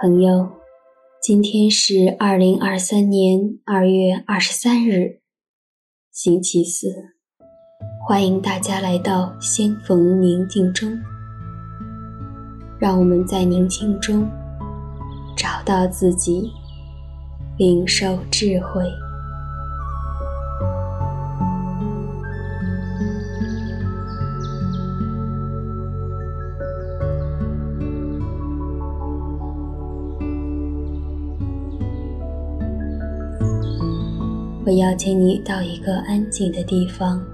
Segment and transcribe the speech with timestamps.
[0.00, 0.48] 朋友，
[1.20, 5.18] 今天是二零二三年二月二十三日，
[6.12, 6.86] 星期四。
[8.06, 10.88] 欢迎大家来到先逢宁静中，
[12.78, 14.30] 让我们在宁静中
[15.36, 16.48] 找到自己，
[17.56, 18.84] 领受智慧。
[34.68, 37.24] 我邀请你到一个安静的地方，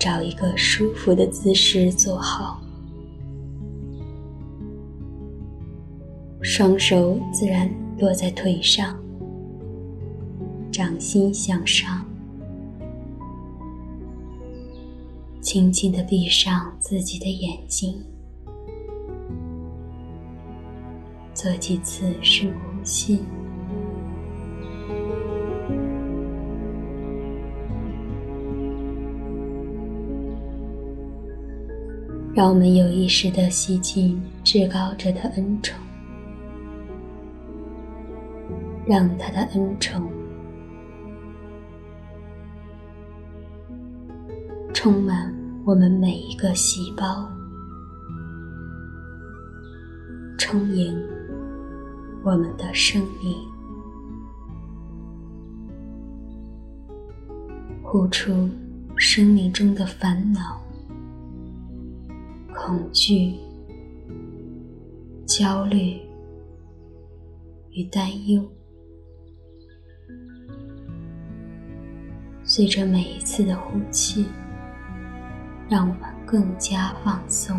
[0.00, 2.62] 找一个舒服的姿势坐好，
[6.40, 8.98] 双手自然落在腿上，
[10.72, 12.02] 掌心向上，
[15.42, 18.02] 轻轻的闭上自己的眼睛，
[21.34, 23.20] 做几次深呼吸。
[32.38, 35.76] 让我们有意识地吸进至高者的恩宠，
[38.86, 40.08] 让他的恩宠
[44.72, 47.28] 充满我们每一个细胞，
[50.38, 50.96] 充盈
[52.22, 53.36] 我们的生命，
[57.82, 58.48] 呼出
[58.96, 60.67] 生命中的烦恼。
[62.68, 63.32] 恐惧、
[65.26, 65.98] 焦虑
[67.70, 68.46] 与担忧，
[72.44, 74.26] 随着每一次的呼气，
[75.66, 77.58] 让我们更加放松。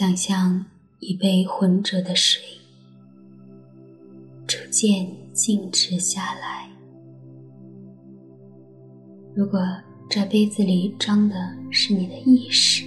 [0.00, 0.64] 想象
[1.00, 2.42] 一杯浑浊的水，
[4.46, 6.70] 逐渐静止下来。
[9.34, 9.60] 如果
[10.08, 12.86] 这杯子里装的是你的意识。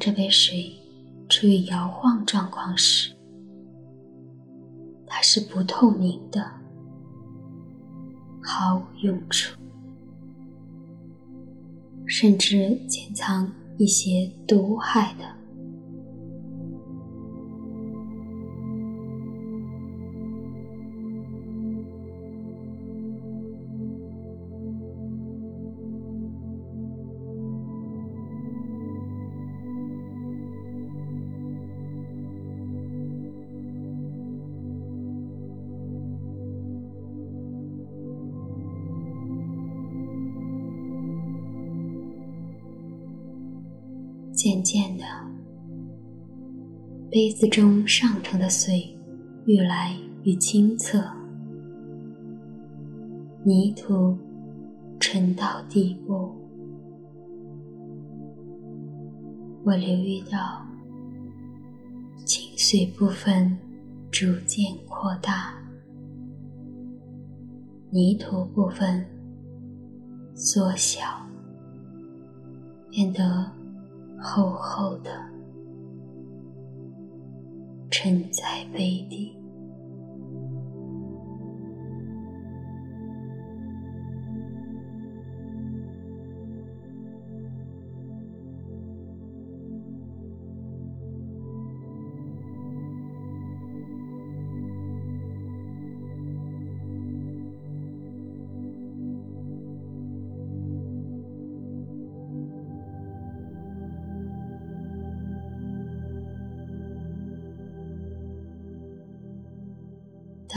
[0.00, 0.72] 这杯水
[1.28, 3.14] 处于摇晃状况时，
[5.06, 6.50] 它是不透明的，
[8.42, 9.54] 毫无用处，
[12.06, 15.39] 甚至潜藏一些毒害的。
[44.42, 45.04] 渐渐的，
[47.10, 48.96] 杯子中上层的水
[49.44, 50.98] 愈来愈清澈，
[53.44, 54.16] 泥土
[54.98, 56.34] 沉到底部。
[59.62, 60.64] 我留意到，
[62.24, 63.58] 清水部分
[64.10, 65.52] 逐渐扩大，
[67.90, 69.04] 泥土部分
[70.34, 71.02] 缩小，
[72.90, 73.59] 变得。
[74.22, 75.10] 厚厚的
[77.90, 79.39] 沉在杯底。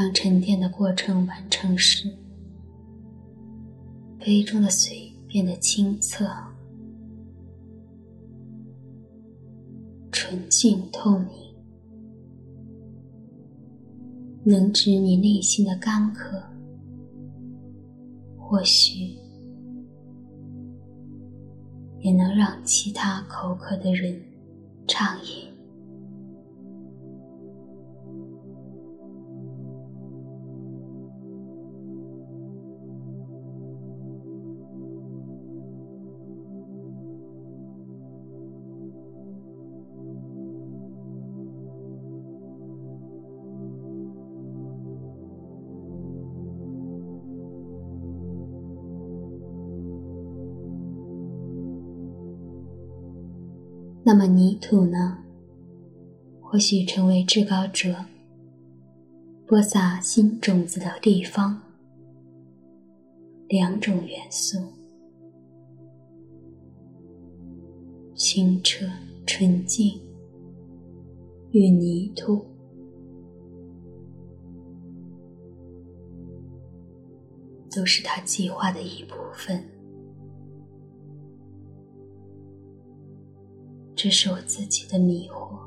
[0.03, 2.13] 当沉淀的过程完成时，
[4.19, 6.25] 杯中的水变得清澈、
[10.11, 11.29] 纯净透明，
[14.43, 16.37] 能止你内心的干渴，
[18.37, 19.15] 或许
[22.01, 24.21] 也能让其他口渴的人
[24.85, 25.52] 畅饮。
[54.05, 55.17] 那么泥土呢？
[56.41, 57.95] 或许成为至高者
[59.47, 61.61] 播撒新种子的地方。
[63.47, 64.59] 两种元素：
[68.13, 68.85] 清澈
[69.25, 70.01] 纯净
[71.51, 72.45] 与泥土，
[77.73, 79.63] 都是他计划的一部分。
[84.03, 85.57] 这是我自己的迷惑，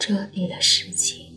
[0.00, 1.29] 遮蔽了事情。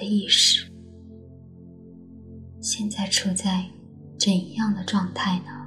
[0.00, 0.66] 的意识
[2.62, 3.66] 现在处在
[4.18, 5.59] 怎样的状态呢？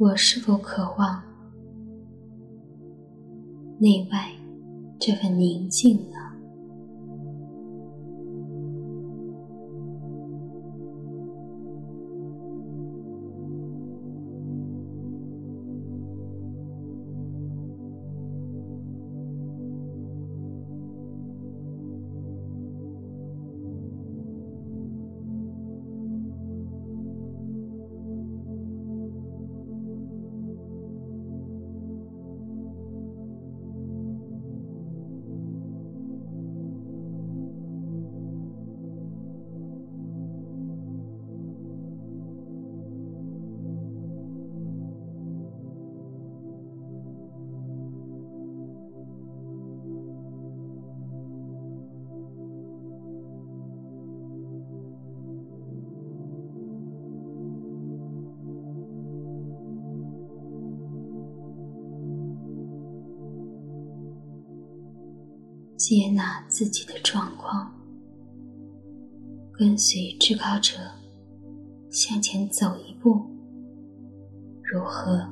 [0.00, 1.20] 我是否渴望
[3.80, 4.30] 内外
[5.00, 6.17] 这份宁静呢？
[65.88, 67.72] 接纳自己的状况，
[69.54, 70.74] 跟随至高者
[71.90, 73.22] 向前走一步，
[74.62, 75.26] 如何？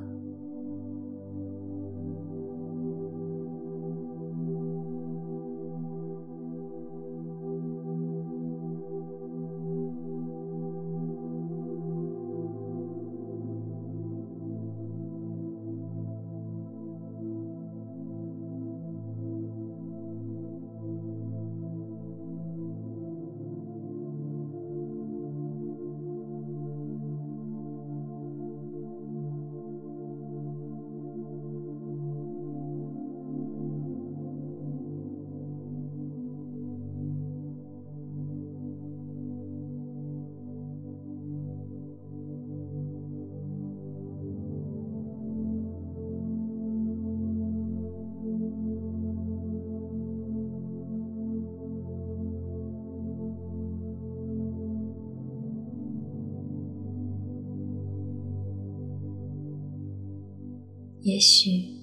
[61.07, 61.73] 也许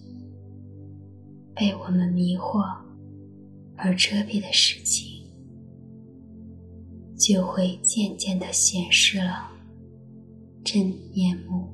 [1.54, 2.60] 被我们迷惑
[3.74, 5.24] 而遮蔽的事情，
[7.16, 9.50] 就会渐渐地显示了
[10.62, 11.73] 真面目。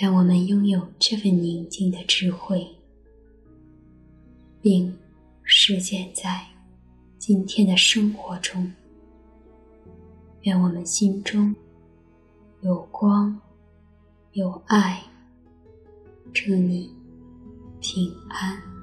[0.00, 2.64] 愿我们拥有这份宁静的智慧，
[4.60, 4.96] 并
[5.42, 6.46] 实践在
[7.18, 8.72] 今天的生活中。
[10.42, 11.52] 愿我们心中
[12.60, 13.36] 有光，
[14.34, 15.02] 有爱，
[16.32, 16.94] 祝你
[17.80, 18.77] 平安。